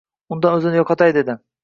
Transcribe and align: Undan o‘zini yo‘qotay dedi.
Undan 0.35 0.57
o‘zini 0.61 0.79
yo‘qotay 0.81 1.15
dedi. 1.19 1.37